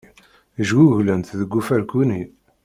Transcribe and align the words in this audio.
Jguglent 0.67 1.35
deg 1.39 1.51
ufarku-nni. 1.59 2.23